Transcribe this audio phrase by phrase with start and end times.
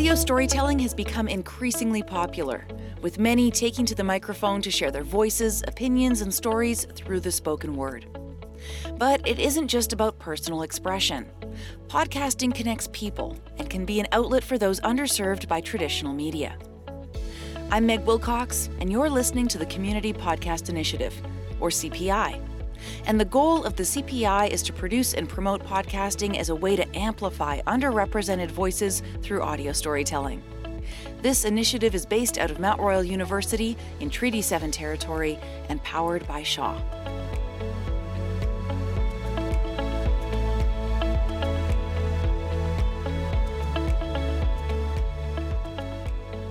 [0.00, 2.66] Audio storytelling has become increasingly popular,
[3.02, 7.30] with many taking to the microphone to share their voices, opinions, and stories through the
[7.30, 8.06] spoken word.
[8.96, 11.26] But it isn't just about personal expression.
[11.88, 16.56] Podcasting connects people and can be an outlet for those underserved by traditional media.
[17.70, 21.12] I'm Meg Wilcox, and you're listening to the Community Podcast Initiative,
[21.60, 22.49] or CPI.
[23.06, 26.76] And the goal of the CPI is to produce and promote podcasting as a way
[26.76, 30.42] to amplify underrepresented voices through audio storytelling.
[31.22, 36.26] This initiative is based out of Mount Royal University in Treaty 7 territory and powered
[36.26, 36.80] by Shaw.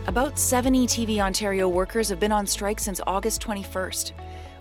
[0.10, 4.12] About 70 TV Ontario workers have been on strike since August 21st.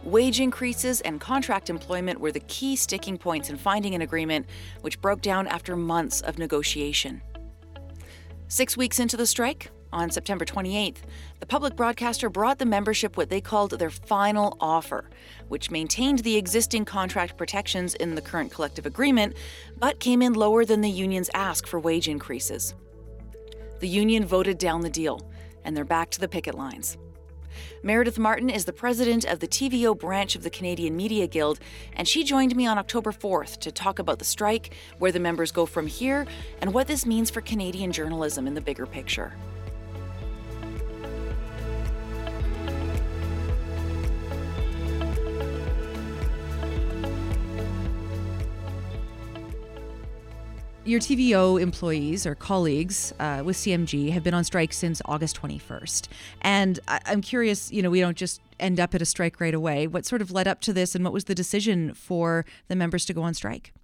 [0.04, 4.46] Wage increases and contract employment were the key sticking points in finding an agreement,
[4.80, 7.20] which broke down after months of negotiation.
[8.46, 10.98] Six weeks into the strike, on September 28th,
[11.40, 15.08] the public broadcaster brought the membership what they called their final offer,
[15.48, 19.34] which maintained the existing contract protections in the current collective agreement,
[19.78, 22.74] but came in lower than the union's ask for wage increases.
[23.80, 25.30] The union voted down the deal,
[25.64, 26.98] and they're back to the picket lines.
[27.82, 31.60] Meredith Martin is the president of the TVO branch of the Canadian Media Guild,
[31.94, 35.52] and she joined me on October 4th to talk about the strike, where the members
[35.52, 36.26] go from here,
[36.60, 39.32] and what this means for Canadian journalism in the bigger picture.
[50.88, 56.08] Your TVO employees or colleagues uh, with CMG have been on strike since August 21st.
[56.40, 59.52] And I- I'm curious, you know, we don't just end up at a strike right
[59.52, 59.86] away.
[59.86, 63.04] What sort of led up to this and what was the decision for the members
[63.04, 63.74] to go on strike?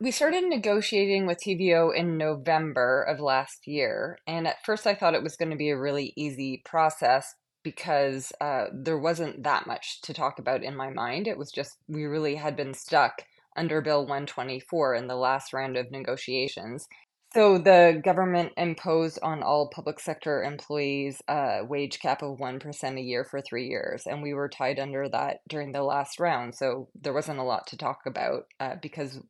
[0.00, 4.18] We started negotiating with TVO in November of last year.
[4.26, 8.32] And at first, I thought it was going to be a really easy process because
[8.40, 11.26] uh, there wasn't that much to talk about in my mind.
[11.26, 13.24] It was just we really had been stuck
[13.56, 16.86] under Bill 124 in the last round of negotiations.
[17.34, 23.02] So the government imposed on all public sector employees a wage cap of 1% a
[23.02, 24.04] year for three years.
[24.06, 26.54] And we were tied under that during the last round.
[26.54, 29.20] So there wasn't a lot to talk about uh, because,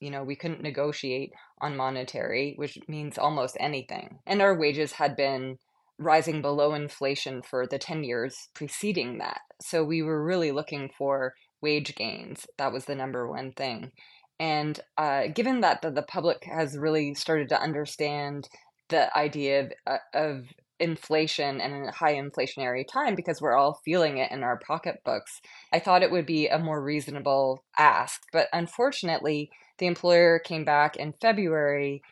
[0.00, 4.20] you know, we couldn't negotiate on monetary, which means almost anything.
[4.26, 5.58] And our wages had been
[5.98, 9.40] rising below inflation for the 10 years preceding that.
[9.60, 12.46] So we were really looking for wage gains.
[12.58, 13.92] That was the number one thing.
[14.38, 18.48] And uh, given that the, the public has really started to understand
[18.88, 20.44] the idea of, uh, of
[20.78, 25.40] inflation and a high inflationary time because we're all feeling it in our pocketbooks,
[25.72, 28.22] I thought it would be a more reasonable ask.
[28.32, 32.02] But unfortunately, the employer came back in February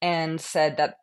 [0.00, 0.96] and said that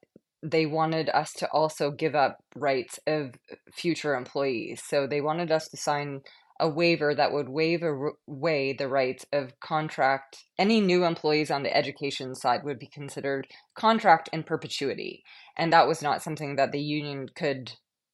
[0.44, 3.36] they wanted us to also give up rights of
[3.72, 4.82] future employees.
[4.84, 6.22] So they wanted us to sign
[6.62, 10.46] a waiver that would waive away the rights of contract.
[10.60, 15.24] Any new employees on the education side would be considered contract in perpetuity.
[15.58, 17.74] And that was not something that the union could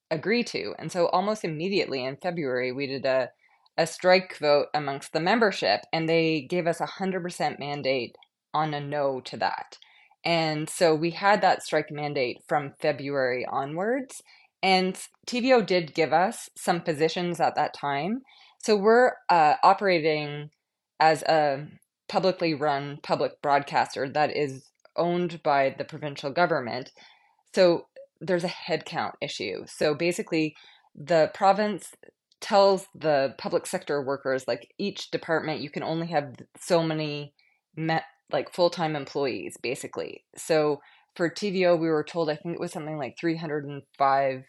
[0.09, 0.73] agree to.
[0.79, 3.31] And so almost immediately in February, we did a,
[3.77, 8.15] a strike vote amongst the membership, and they gave us a 100% mandate
[8.53, 9.77] on a no to that.
[10.23, 14.23] And so we had that strike mandate from February onwards.
[14.63, 14.97] And
[15.27, 18.21] TVO did give us some positions at that time.
[18.63, 20.49] So we're uh, operating
[20.99, 21.67] as a
[22.09, 24.65] publicly run public broadcaster that is
[24.95, 26.91] owned by the provincial government.
[27.53, 27.87] So
[28.19, 29.65] there's a headcount issue.
[29.67, 30.55] So basically,
[30.95, 31.91] the province
[32.41, 37.33] tells the public sector workers, like each department, you can only have so many
[37.75, 40.23] met, like full time employees, basically.
[40.35, 40.79] So
[41.17, 44.43] for TVO, we were told I think it was something like 305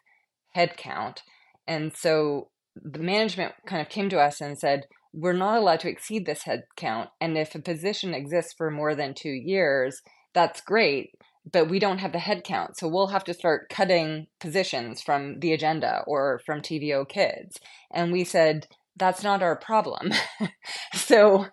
[0.55, 1.19] headcount.
[1.67, 5.89] And so the management kind of came to us and said, we're not allowed to
[5.89, 7.09] exceed this head count.
[7.21, 10.03] And if a position exists for more than two years,
[10.35, 11.11] that's great,
[11.51, 12.77] but we don't have the head count.
[12.77, 17.59] So we'll have to start cutting positions from the agenda or from TVO kids.
[17.91, 18.67] And we said,
[18.97, 20.13] that's not our problem.
[20.95, 21.47] so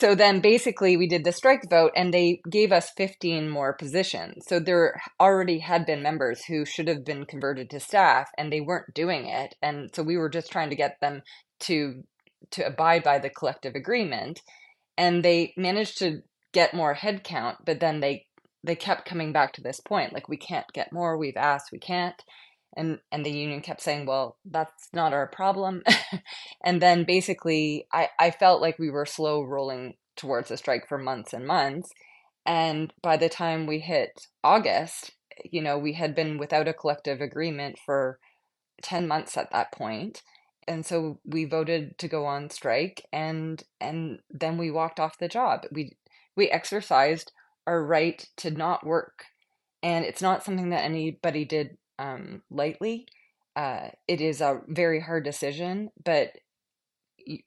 [0.00, 4.44] so then basically we did the strike vote and they gave us 15 more positions.
[4.46, 8.60] So there already had been members who should have been converted to staff and they
[8.60, 9.54] weren't doing it.
[9.62, 11.22] And so we were just trying to get them
[11.60, 12.04] to
[12.52, 14.40] to abide by the collective agreement
[14.98, 16.22] and they managed to
[16.52, 18.26] get more headcount, but then they
[18.62, 21.78] they kept coming back to this point like we can't get more, we've asked, we
[21.78, 22.22] can't
[22.76, 25.82] and and the union kept saying well that's not our problem
[26.64, 30.98] and then basically i i felt like we were slow rolling towards a strike for
[30.98, 31.90] months and months
[32.44, 35.12] and by the time we hit august
[35.44, 38.18] you know, we had been without a collective agreement for
[38.82, 40.22] 10 months at that point.
[40.68, 45.28] And so we voted to go on strike and and then we walked off the
[45.28, 45.64] job.
[45.70, 45.96] We
[46.36, 47.32] we exercised
[47.66, 49.24] our right to not work.
[49.82, 53.06] And it's not something that anybody did um, lightly.
[53.54, 56.32] Uh, it is a very hard decision, but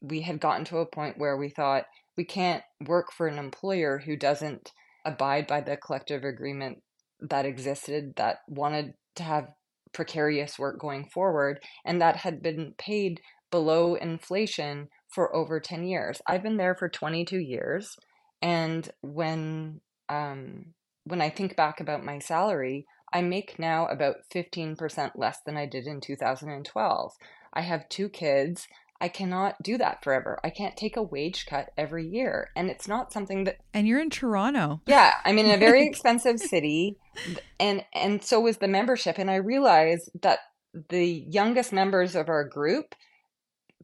[0.02, 1.86] we had gotten to a point where we thought
[2.18, 4.74] we can't work for an employer who doesn't
[5.06, 6.82] abide by the collective agreement
[7.22, 9.50] that existed that wanted to have
[9.94, 13.22] precarious work going forward and that had been paid
[13.52, 16.22] below inflation for over 10 years.
[16.28, 17.96] I've been there for 22 years
[18.42, 20.74] and when um
[21.06, 25.66] when I think back about my salary, I make now about 15% less than I
[25.66, 27.14] did in 2012.
[27.54, 28.68] I have two kids.
[29.02, 30.40] I cannot do that forever.
[30.44, 32.50] I can't take a wage cut every year.
[32.56, 34.82] And it's not something that And you're in Toronto.
[34.86, 36.98] Yeah, I'm in a very expensive city
[37.60, 40.40] and and so is the membership and I realize that
[40.90, 42.94] the youngest members of our group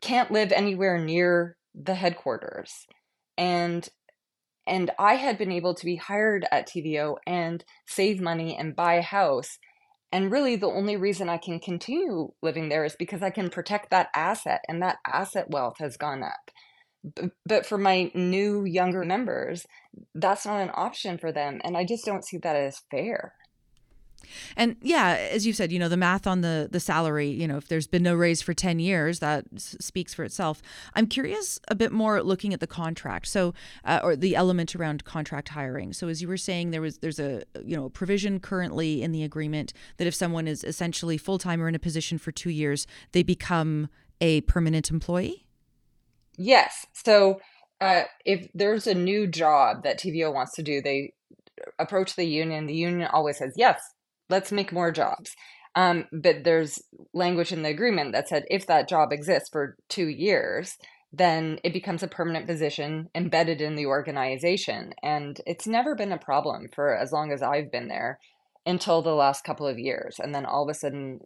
[0.02, 2.86] can't live anywhere near the headquarters.
[3.38, 3.88] And
[4.68, 8.96] and I had been able to be hired at TVO and save money and buy
[8.96, 9.58] a house
[10.16, 13.90] and really, the only reason I can continue living there is because I can protect
[13.90, 17.32] that asset, and that asset wealth has gone up.
[17.46, 19.66] But for my new, younger members,
[20.14, 21.60] that's not an option for them.
[21.66, 23.34] And I just don't see that as fair.
[24.56, 27.58] And yeah, as you said, you know, the math on the the salary, you know,
[27.58, 30.62] if there's been no raise for 10 years, that s- speaks for itself.
[30.94, 33.28] I'm curious a bit more looking at the contract.
[33.28, 35.94] So uh, or the element around contract hiring.
[35.94, 39.24] So as you were saying there was there's a you know, provision currently in the
[39.24, 43.24] agreement that if someone is essentially full-time or in a position for 2 years, they
[43.24, 43.90] become
[44.22, 45.46] a permanent employee?
[46.38, 46.86] Yes.
[46.94, 47.40] So
[47.82, 51.14] uh, if there's a new job that TVO wants to do, they
[51.80, 52.68] approach the union.
[52.68, 53.82] The union always says, yes,
[54.30, 55.36] let's make more jobs.
[55.76, 56.82] Um, but there's
[57.14, 60.78] language in the agreement that said if that job exists for two years,
[61.12, 64.94] then it becomes a permanent position embedded in the organization.
[65.04, 68.20] And it's never been a problem for as long as I've been there
[68.66, 70.16] until the last couple of years.
[70.20, 71.20] And then all of a sudden,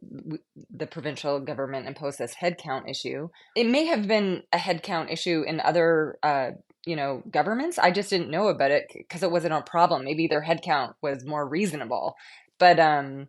[0.69, 3.29] the provincial government imposed this headcount issue.
[3.55, 6.17] It may have been a headcount issue in other.
[6.23, 6.51] Uh,
[6.85, 10.27] you know governments i just didn't know about it because it wasn't a problem maybe
[10.27, 12.15] their headcount was more reasonable
[12.59, 13.27] but um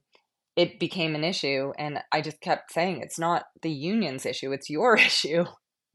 [0.56, 4.68] it became an issue and i just kept saying it's not the union's issue it's
[4.68, 5.44] your issue.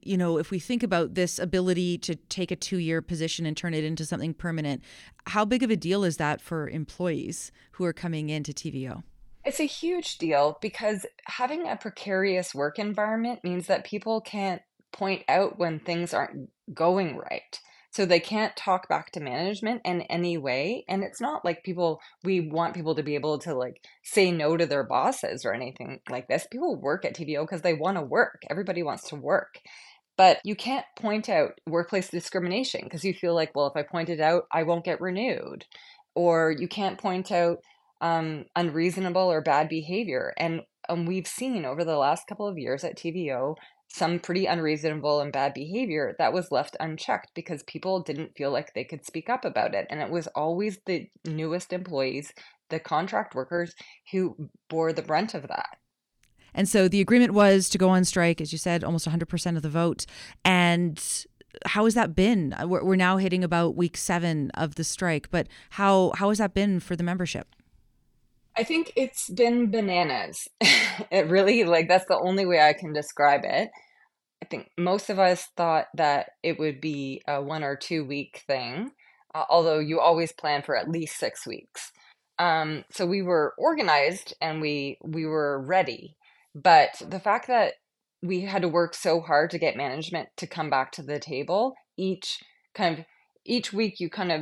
[0.02, 3.58] You know if we think about this ability to take a 2 year position and
[3.58, 4.84] turn it into something permanent
[5.28, 9.04] how big of a deal is that for employees who are coming into TVO
[9.44, 14.62] it's a huge deal because having a precarious work environment means that people can't
[14.92, 17.60] point out when things aren't going right
[17.96, 22.02] so they can't talk back to management in any way and it's not like people
[22.26, 26.02] we want people to be able to like say no to their bosses or anything
[26.10, 26.46] like this.
[26.52, 28.42] People work at tvo because they want to work.
[28.50, 29.60] Everybody wants to work.
[30.18, 34.10] But you can't point out workplace discrimination because you feel like well if i point
[34.10, 35.64] it out i won't get renewed.
[36.16, 37.60] Or you can't point out
[38.02, 40.34] um, unreasonable or bad behavior.
[40.38, 43.56] And um, we've seen over the last couple of years at tvo
[43.88, 48.74] some pretty unreasonable and bad behavior that was left unchecked because people didn't feel like
[48.74, 49.88] they could speak up about it.
[49.90, 52.34] And it was always the newest employees,
[52.70, 53.74] the contract workers,
[54.12, 55.78] who bore the brunt of that.
[56.54, 59.62] And so the agreement was to go on strike, as you said, almost 100% of
[59.62, 60.06] the vote.
[60.44, 61.02] And
[61.66, 62.56] how has that been?
[62.64, 66.80] We're now hitting about week seven of the strike, but how how has that been
[66.80, 67.56] for the membership?
[68.58, 70.48] I think it's been bananas.
[71.12, 73.70] it really like that's the only way I can describe it.
[74.42, 78.44] I think most of us thought that it would be a one or two week
[78.48, 78.92] thing,
[79.34, 81.92] uh, although you always plan for at least six weeks.
[82.38, 86.16] Um, so we were organized and we we were ready,
[86.54, 87.74] but the fact that
[88.22, 91.76] we had to work so hard to get management to come back to the table
[91.98, 92.40] each
[92.74, 93.06] kind of
[93.46, 94.42] each week you kind of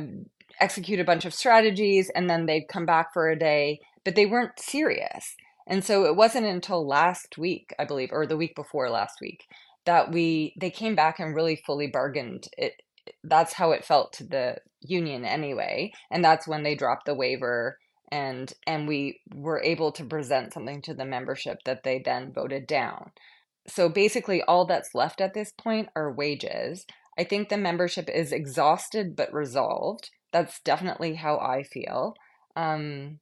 [0.60, 4.26] execute a bunch of strategies and then they'd come back for a day but they
[4.26, 5.34] weren't serious.
[5.66, 9.44] And so it wasn't until last week i believe or the week before last week
[9.86, 12.82] that we they came back and really fully bargained it
[13.22, 17.78] that's how it felt to the union anyway and that's when they dropped the waiver
[18.14, 22.64] and and we were able to present something to the membership that they then voted
[22.66, 23.10] down.
[23.66, 26.86] So basically all that's left at this point are wages.
[27.18, 32.14] I think the membership is exhausted but resolved that's definitely how i feel
[32.56, 33.18] um,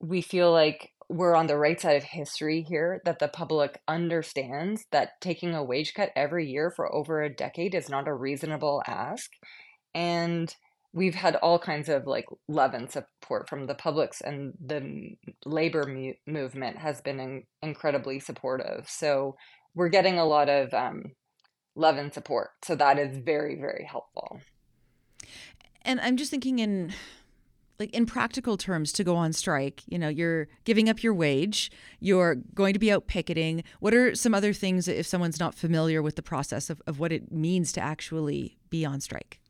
[0.00, 4.86] we feel like we're on the right side of history here, that the public understands
[4.90, 8.82] that taking a wage cut every year for over a decade is not a reasonable
[8.86, 9.30] ask.
[9.94, 10.54] And
[10.92, 15.84] we've had all kinds of like love and support from the publics and the labor
[15.86, 19.36] mu- movement has been in- incredibly supportive so
[19.74, 21.02] we're getting a lot of um,
[21.74, 24.40] love and support so that is very very helpful
[25.86, 26.92] and i'm just thinking in
[27.78, 31.70] like in practical terms to go on strike you know you're giving up your wage
[32.00, 36.02] you're going to be out picketing what are some other things if someone's not familiar
[36.02, 39.40] with the process of, of what it means to actually be on strike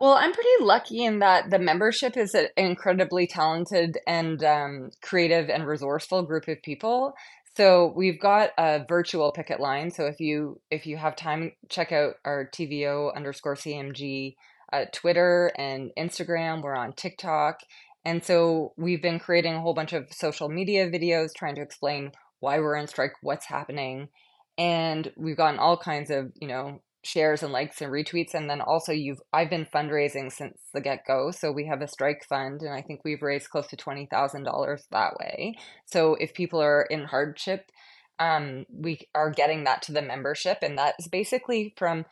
[0.00, 5.50] well, I'm pretty lucky in that the membership is an incredibly talented and um, creative
[5.50, 7.14] and resourceful group of people.
[7.56, 9.90] So we've got a virtual picket line.
[9.90, 14.36] So if you if you have time, check out our TVO underscore CMG
[14.72, 16.62] uh, Twitter and Instagram.
[16.62, 17.60] We're on TikTok,
[18.04, 22.12] and so we've been creating a whole bunch of social media videos trying to explain
[22.40, 24.08] why we're on strike, what's happening,
[24.56, 28.60] and we've gotten all kinds of you know shares and likes and retweets and then
[28.60, 32.74] also you've I've been fundraising since the get-go so we have a strike fund and
[32.74, 35.54] I think we've raised close to $20,000 that way
[35.86, 37.70] so if people are in hardship
[38.18, 42.04] um, we are getting that to the membership and that's basically from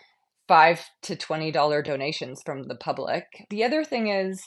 [0.48, 3.24] 5 to $20 donations from the public.
[3.50, 4.42] The other thing is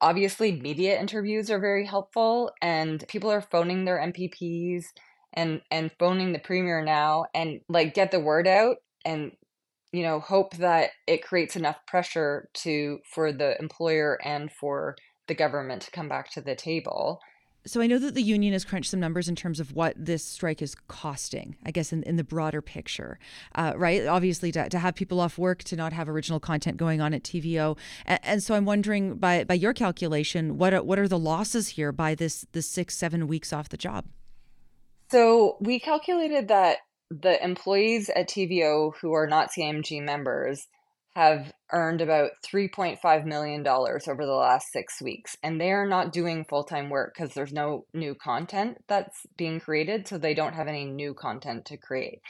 [0.00, 4.84] obviously media interviews are very helpful and people are phoning their MPPs
[5.32, 9.32] and and phoning the premier now and like get the word out and
[9.92, 14.96] you know hope that it creates enough pressure to for the employer and for
[15.26, 17.20] the government to come back to the table
[17.66, 20.22] so I know that the union has crunched some numbers in terms of what this
[20.22, 23.18] strike is costing, I guess, in, in the broader picture,
[23.54, 24.06] uh, right?
[24.06, 27.22] Obviously, to, to have people off work, to not have original content going on at
[27.22, 27.78] TVO.
[28.04, 31.68] And, and, so I'm wondering, by, by your calculation, what are, what are the losses
[31.68, 34.04] here by this, this six, seven weeks off the job?
[35.10, 36.78] So we calculated that
[37.10, 40.66] the employees at TVO who are not CMG members
[41.14, 45.36] have earned about $3.5 million over the last six weeks.
[45.42, 49.60] And they are not doing full time work because there's no new content that's being
[49.60, 50.08] created.
[50.08, 52.20] So they don't have any new content to create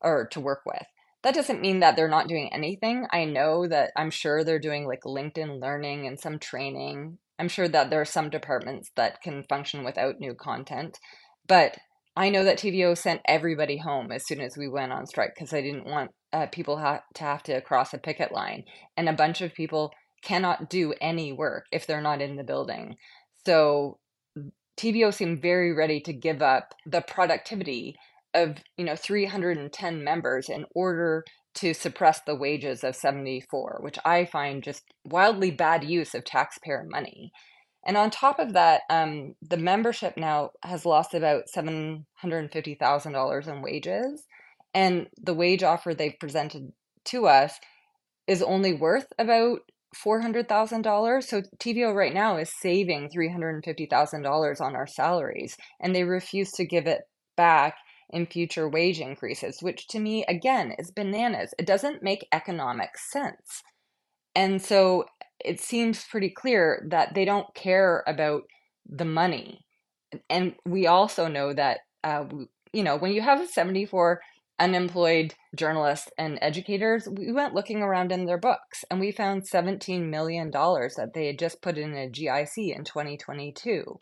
[0.00, 0.84] or to work with.
[1.22, 3.06] That doesn't mean that they're not doing anything.
[3.10, 7.18] I know that I'm sure they're doing like LinkedIn learning and some training.
[7.38, 10.98] I'm sure that there are some departments that can function without new content.
[11.48, 11.78] But
[12.14, 15.50] I know that TVO sent everybody home as soon as we went on strike because
[15.50, 18.64] they didn't want uh, people have to have to cross a picket line.
[18.96, 22.96] And a bunch of people cannot do any work if they're not in the building.
[23.46, 23.98] So
[24.76, 27.96] TVO seemed very ready to give up the productivity
[28.34, 31.24] of you know 310 members in order
[31.54, 36.84] to suppress the wages of 74, which I find just wildly bad use of taxpayer
[36.86, 37.32] money.
[37.86, 44.26] And on top of that, um, the membership now has lost about $750,000 in wages.
[44.76, 46.70] And the wage offer they've presented
[47.06, 47.58] to us
[48.26, 49.60] is only worth about
[49.96, 51.24] $400,000.
[51.24, 56.86] So TVO right now is saving $350,000 on our salaries, and they refuse to give
[56.86, 57.76] it back
[58.10, 61.54] in future wage increases, which to me, again, is bananas.
[61.58, 63.62] It doesn't make economic sense.
[64.34, 65.06] And so
[65.42, 68.42] it seems pretty clear that they don't care about
[68.86, 69.64] the money.
[70.28, 72.26] And we also know that, uh,
[72.74, 74.20] you know, when you have a 74
[74.58, 80.08] unemployed journalists and educators, we went looking around in their books and we found $17
[80.08, 83.98] million that they had just put in a GIC in 2022.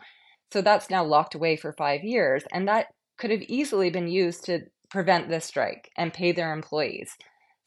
[0.53, 2.45] So that's now locked away for five years.
[2.53, 2.87] And that
[3.19, 7.17] could have easily been used to prevent this strike and pay their employees.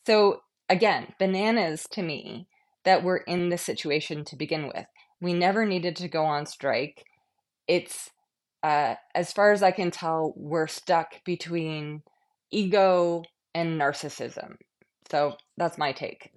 [0.05, 2.47] So again, bananas to me
[2.85, 4.85] that we're in this situation to begin with.
[5.19, 7.03] We never needed to go on strike.
[7.67, 8.11] It's,
[8.63, 12.03] uh, as far as I can tell, we're stuck between
[12.51, 13.23] ego
[13.53, 14.55] and narcissism.
[15.09, 16.31] So that's my take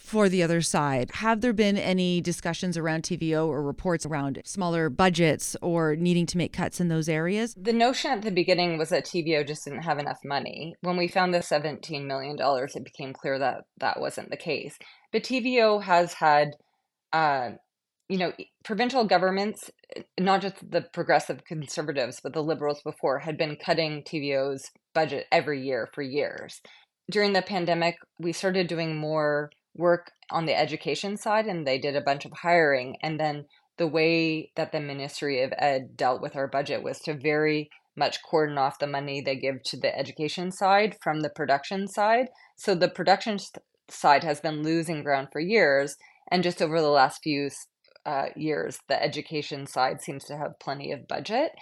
[0.00, 1.10] for the other side.
[1.14, 6.38] Have there been any discussions around TVO or reports around smaller budgets or needing to
[6.38, 7.54] make cuts in those areas?
[7.54, 10.74] The notion at the beginning was that TVO just didn't have enough money.
[10.80, 14.78] When we found the $17 million, it became clear that that wasn't the case.
[15.12, 16.56] But TVO has had,
[17.12, 17.50] uh,
[18.08, 18.32] you know,
[18.64, 19.70] provincial governments,
[20.18, 25.62] not just the progressive conservatives, but the liberals before, had been cutting TVO's budget every
[25.62, 26.60] year for years.
[27.10, 31.96] During the pandemic, we started doing more work on the education side and they did
[31.96, 32.96] a bunch of hiring.
[33.02, 33.46] And then
[33.78, 38.22] the way that the Ministry of Ed dealt with our budget was to very much
[38.22, 42.28] cordon off the money they give to the education side from the production side.
[42.56, 43.38] So the production
[43.88, 45.96] side has been losing ground for years.
[46.30, 47.50] And just over the last few
[48.06, 51.52] uh, years, the education side seems to have plenty of budget.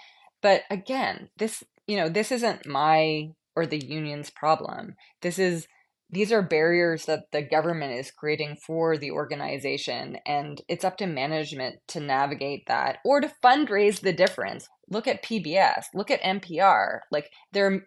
[0.41, 4.95] But again, this, you know, this isn't my or the union's problem.
[5.21, 5.67] This is
[6.11, 11.05] these are barriers that the government is creating for the organization and it's up to
[11.05, 17.01] management to navigate that or to fundraise the difference look at pbs look at npr
[17.11, 17.85] like there are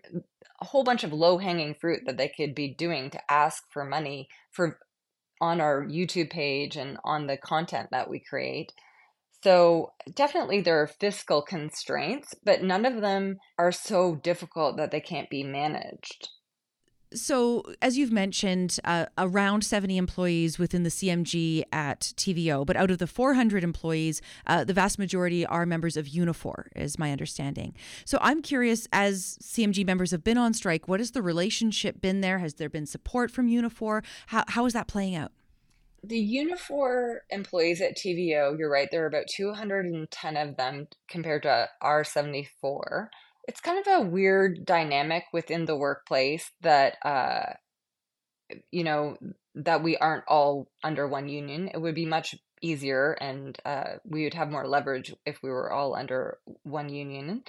[0.61, 3.85] a whole bunch of low hanging fruit that they could be doing to ask for
[3.85, 4.79] money for
[5.41, 8.73] on our youtube page and on the content that we create
[9.43, 15.01] so definitely there are fiscal constraints but none of them are so difficult that they
[15.01, 16.29] can't be managed
[17.15, 22.91] so, as you've mentioned, uh, around 70 employees within the CMG at TVO, but out
[22.91, 27.75] of the 400 employees, uh, the vast majority are members of Unifor, is my understanding.
[28.05, 32.21] So, I'm curious, as CMG members have been on strike, what has the relationship been
[32.21, 32.39] there?
[32.39, 34.05] Has there been support from Unifor?
[34.27, 35.33] How, how is that playing out?
[36.05, 41.69] The Unifor employees at TVO, you're right, there are about 210 of them compared to
[41.83, 43.09] R74.
[43.49, 47.55] it's kind of a weird dynamic within the workplace that uh
[48.71, 49.17] you know
[49.55, 54.23] that we aren't all under one union it would be much easier and uh, we
[54.25, 57.43] would have more leverage if we were all under one union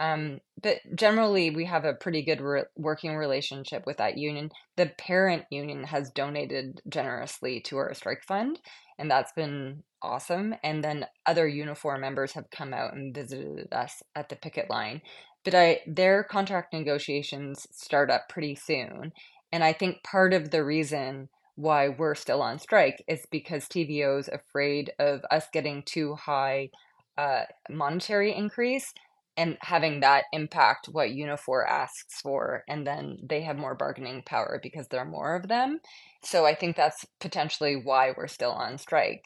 [0.00, 4.50] um, but generally we have a pretty good re- working relationship with that union.
[4.76, 8.58] The parent union has donated generously to our strike fund
[8.98, 10.54] and that's been awesome.
[10.64, 15.02] And then other Unifor members have come out and visited us at the picket line.
[15.44, 19.12] But I their contract negotiations start up pretty soon.
[19.52, 24.28] And I think part of the reason why we're still on strike is because TVO's
[24.28, 26.70] afraid of us getting too high
[27.18, 28.94] uh, monetary increase
[29.40, 34.60] and having that impact what Unifor asks for, and then they have more bargaining power
[34.62, 35.80] because there are more of them.
[36.22, 39.24] So I think that's potentially why we're still on strike.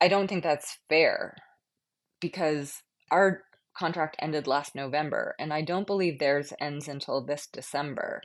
[0.00, 1.36] I don't think that's fair
[2.20, 2.82] because
[3.12, 3.42] our
[3.78, 8.22] contract ended last November, and I don't believe theirs ends until this December.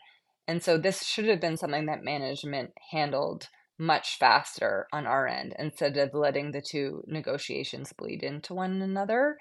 [0.47, 5.53] And so this should have been something that management handled much faster on our end
[5.59, 9.37] instead of letting the two negotiations bleed into one another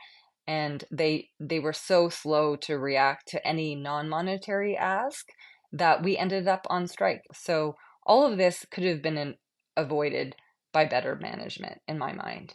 [0.46, 5.28] and they they were so slow to react to any non-monetary ask
[5.72, 7.74] that we ended up on strike so
[8.06, 9.34] all of this could have been
[9.76, 10.36] avoided
[10.72, 12.54] by better management in my mind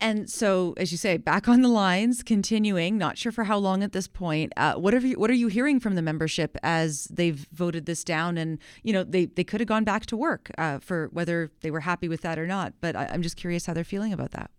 [0.00, 2.98] and so, as you say, back on the lines, continuing.
[2.98, 4.52] Not sure for how long at this point.
[4.56, 8.04] Uh, what are you What are you hearing from the membership as they've voted this
[8.04, 8.38] down?
[8.38, 11.70] And you know, they they could have gone back to work uh, for whether they
[11.72, 12.74] were happy with that or not.
[12.80, 14.50] But I, am just curious how they're feeling about that.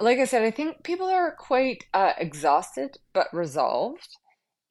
[0.00, 4.08] Like I said, I think people are quite uh, exhausted but resolved,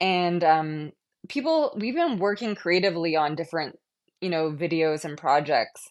[0.00, 0.92] and um,
[1.28, 3.78] people we've been working creatively on different
[4.20, 5.90] you know videos and projects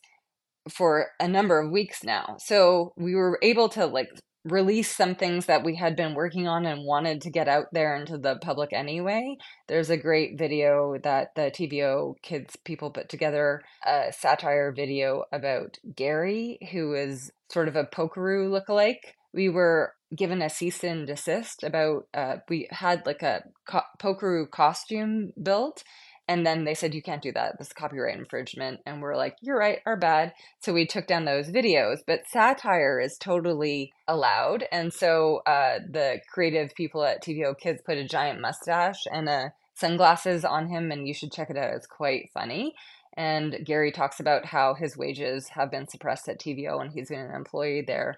[0.70, 2.38] for a number of weeks now.
[2.40, 4.10] So we were able to like
[4.44, 7.96] release some things that we had been working on and wanted to get out there
[7.96, 9.38] into the public anyway.
[9.68, 15.78] There's a great video that the TVO kids people put together, a satire video about
[15.96, 19.14] Gary, who is sort of a Polkaroo lookalike.
[19.34, 24.50] We were given a cease and desist about uh, we had like a co- Polkaroo
[24.50, 25.84] costume built
[26.32, 27.58] and then they said, you can't do that.
[27.58, 28.80] This is copyright infringement.
[28.86, 30.34] And we're like, you're right, our bad.
[30.62, 31.98] So we took down those videos.
[32.08, 34.64] But satire is totally allowed.
[34.72, 39.50] And so uh, the creative people at TVO Kids put a giant mustache and uh,
[39.74, 40.90] sunglasses on him.
[40.90, 41.74] And you should check it out.
[41.74, 42.76] It's quite funny.
[43.18, 47.20] And Gary talks about how his wages have been suppressed at TVO and he's been
[47.20, 48.16] an employee there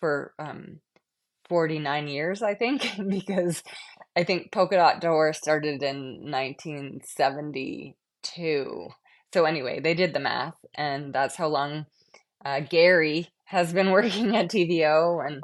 [0.00, 0.80] for um,
[1.48, 3.62] 49 years, I think, because
[4.16, 8.88] I think Polka Dot Door started in 1972.
[9.34, 11.86] So, anyway, they did the math, and that's how long
[12.44, 15.26] uh, Gary has been working at TVO.
[15.26, 15.42] And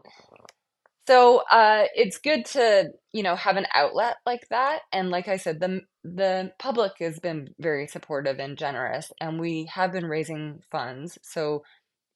[1.06, 4.80] so uh, it's good to, you know, have an outlet like that.
[4.92, 9.68] And like I said, the, the public has been very supportive and generous, and we
[9.72, 11.18] have been raising funds.
[11.22, 11.64] So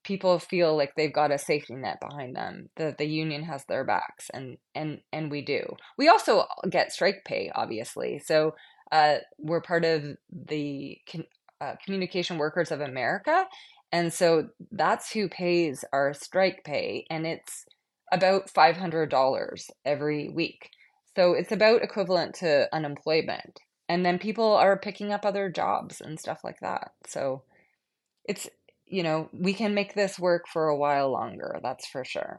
[0.07, 3.85] people feel like they've got a safety net behind them that the union has their
[3.85, 5.65] backs and and and we do.
[5.99, 8.21] We also get strike pay obviously.
[8.21, 8.55] So
[8.93, 10.99] uh, we're part of the
[11.61, 13.47] uh, communication workers of america
[13.91, 17.65] and so that's who pays our strike pay and it's
[18.13, 20.71] about $500 every week.
[21.17, 26.21] So it's about equivalent to unemployment and then people are picking up other jobs and
[26.21, 26.93] stuff like that.
[27.07, 27.43] So
[28.25, 28.49] it's
[28.87, 31.59] you know, we can make this work for a while longer.
[31.63, 32.39] That's for sure.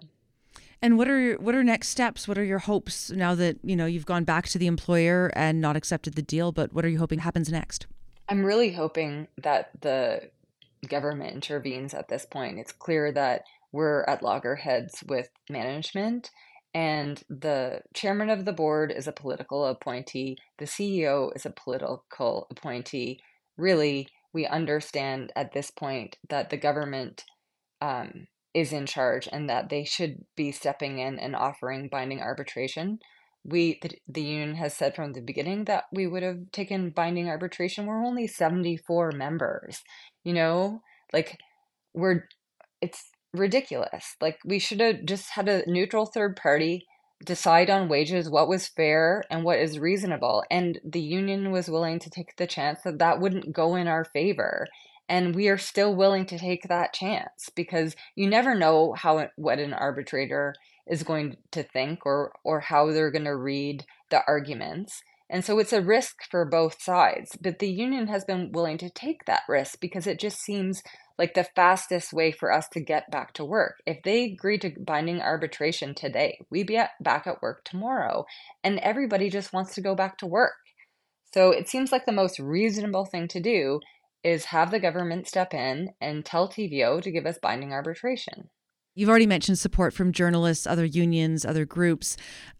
[0.82, 2.28] And what are what are next steps?
[2.28, 5.60] What are your hopes now that you know you've gone back to the employer and
[5.60, 6.52] not accepted the deal?
[6.52, 7.88] But what are you hoping happens next?
[8.30, 10.30] I'm really hoping that the
[10.88, 12.60] government intervenes at this point.
[12.60, 16.30] It's clear that we're at loggerheads with management,
[16.78, 22.46] And the chairman of the board is a political appointee, the CEO is a political
[22.52, 23.20] appointee.
[23.58, 24.08] Really,
[24.38, 27.24] we understand at this point that the government
[27.82, 33.00] um, is in charge and that they should be stepping in and offering binding arbitration.
[33.44, 37.28] We, the, the union has said from the beginning that we would have taken binding
[37.28, 37.88] arbitration.
[37.88, 39.82] We're only 74 members,
[40.24, 41.40] you know, like
[41.96, 42.26] we're,
[42.80, 44.18] it's ridiculous.
[44.22, 46.86] Like we should have just had a neutral third party
[47.24, 50.44] decide on wages, what was fair and what is reasonable.
[50.52, 54.06] And the union was willing to take the chance that that wouldn't go in our
[54.06, 54.68] favor.
[55.10, 59.60] And we are still willing to take that chance because you never know how what
[59.60, 60.54] an arbitrator
[60.86, 65.04] is going to think or or how they're going to read the arguments.
[65.30, 67.38] And so it's a risk for both sides.
[67.42, 70.82] But the union has been willing to take that risk because it just seems
[71.18, 73.76] like the fastest way for us to get back to work.
[73.86, 78.26] If they agree to binding arbitration today, we'd be back at work tomorrow.
[78.64, 80.54] And everybody just wants to go back to work.
[81.34, 83.82] So it seems like the most reasonable thing to do
[84.24, 88.50] is have the government step in and tell TVO to give us binding arbitration.
[88.98, 92.18] You've already mentioned support from journalists, other unions, other groups.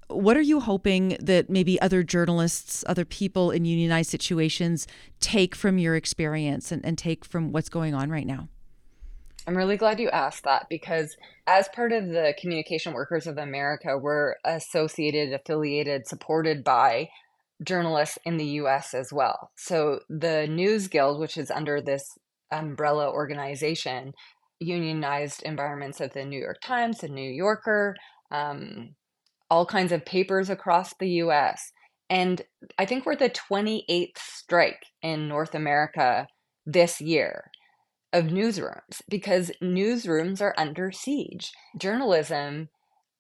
[0.08, 4.86] What are you hoping that maybe other journalists, other people in unionized situations
[5.20, 8.50] take from your experience and, and take from what's going on right now?
[9.48, 13.98] I'm really glad you asked that because, as part of the Communication Workers of America,
[13.98, 17.10] we're associated, affiliated, supported by
[17.64, 19.50] journalists in the US as well.
[19.56, 22.16] So, the News Guild, which is under this
[22.52, 24.14] umbrella organization,
[24.60, 27.96] unionized environments of the New York Times, the New Yorker,
[28.32, 28.96] um,
[29.50, 31.72] all kinds of papers across the US.
[32.10, 32.42] And
[32.78, 36.28] I think we're the 28th strike in North America
[36.66, 37.52] this year
[38.14, 41.52] of newsrooms because newsrooms are under siege.
[41.78, 42.70] Journalism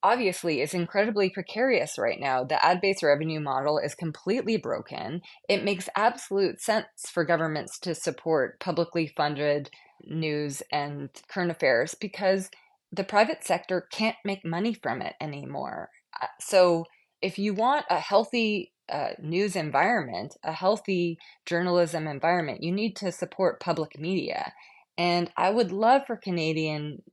[0.03, 2.43] obviously is incredibly precarious right now.
[2.43, 5.21] The ad based revenue model is completely broken.
[5.49, 9.69] It makes absolute sense for governments to support publicly funded
[10.03, 12.49] news and current affairs because
[12.91, 15.89] the private sector can't make money from it anymore.
[16.21, 16.85] Uh, so
[17.21, 23.11] if you want a healthy uh, news environment, a healthy journalism environment, you need to
[23.11, 24.53] support public media.
[24.97, 27.03] And I would love for Canadian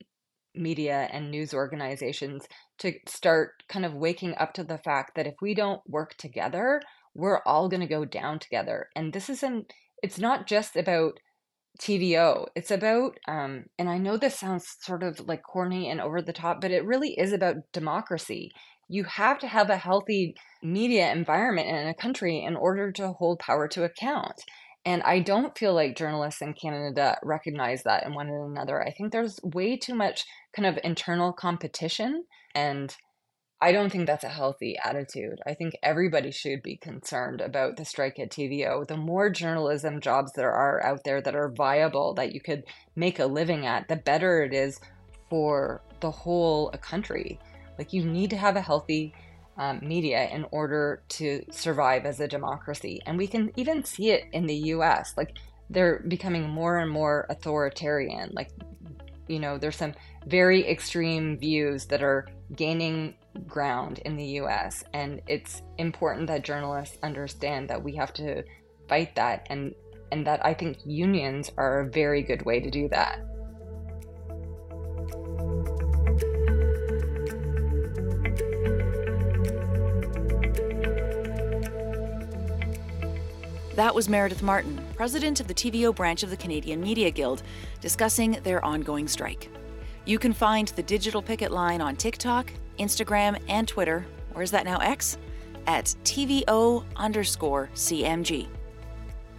[0.54, 2.46] media and news organizations
[2.78, 6.80] to start kind of waking up to the fact that if we don't work together,
[7.14, 8.88] we're all going to go down together.
[8.94, 11.18] And this isn't, it's not just about
[11.80, 12.46] TVO.
[12.54, 16.32] It's about, um, and I know this sounds sort of like corny and over the
[16.32, 18.52] top, but it really is about democracy
[18.88, 23.38] you have to have a healthy media environment in a country in order to hold
[23.38, 24.42] power to account.
[24.86, 28.82] And I don't feel like journalists in Canada recognize that in one another.
[28.82, 32.24] I think there's way too much kind of internal competition.
[32.54, 32.94] And
[33.64, 35.40] I don't think that's a healthy attitude.
[35.46, 38.86] I think everybody should be concerned about the strike at TVO.
[38.86, 43.18] The more journalism jobs there are out there that are viable, that you could make
[43.18, 44.80] a living at, the better it is
[45.30, 47.40] for the whole country.
[47.78, 49.14] Like you need to have a healthy
[49.56, 53.00] um, media in order to survive as a democracy.
[53.06, 55.14] And we can even see it in the US.
[55.16, 55.38] Like
[55.70, 58.30] they're becoming more and more authoritarian.
[58.34, 58.50] Like,
[59.26, 59.94] you know, there's some
[60.26, 63.14] very extreme views that are gaining
[63.46, 64.84] ground in the US.
[64.92, 68.44] And it's important that journalists understand that we have to
[68.88, 69.74] fight that and
[70.12, 73.20] and that I think unions are a very good way to do that.
[83.74, 87.42] That was Meredith Martin, president of the TVO branch of the Canadian Media Guild,
[87.80, 89.50] discussing their ongoing strike.
[90.04, 94.64] You can find the digital picket line on TikTok, Instagram, and Twitter, or is that
[94.64, 95.18] now X?
[95.66, 98.48] At TVO underscore CMG.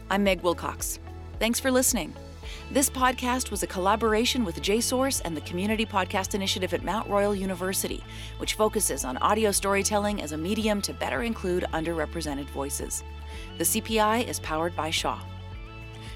[0.10, 1.00] I'm Meg Wilcox.
[1.39, 2.13] Thanks for listening.
[2.71, 7.36] This podcast was a collaboration with JSource and the Community Podcast Initiative at Mount Royal
[7.36, 8.04] University,
[8.39, 13.04] which focuses on audio storytelling as a medium to better include underrepresented voices.
[13.58, 15.19] The CPI is powered by Shaw.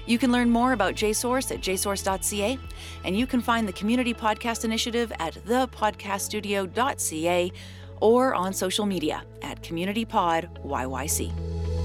[0.06, 2.58] You can learn more about JSource at jsource.ca,
[3.04, 7.52] and you can find the Community Podcast Initiative at thepodcaststudio.ca
[8.00, 11.79] or on social media at CommunityPodYYC.